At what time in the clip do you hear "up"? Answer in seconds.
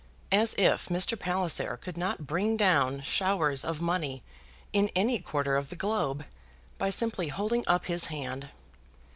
7.67-7.85